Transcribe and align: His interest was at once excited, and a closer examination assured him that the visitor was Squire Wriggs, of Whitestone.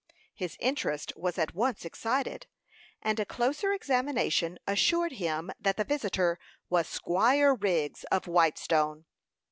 His 0.33 0.57
interest 0.59 1.13
was 1.15 1.37
at 1.37 1.53
once 1.53 1.85
excited, 1.85 2.47
and 3.03 3.19
a 3.19 3.23
closer 3.23 3.71
examination 3.71 4.57
assured 4.65 5.11
him 5.11 5.51
that 5.59 5.77
the 5.77 5.83
visitor 5.83 6.39
was 6.71 6.87
Squire 6.87 7.53
Wriggs, 7.53 8.03
of 8.05 8.25
Whitestone. 8.25 9.05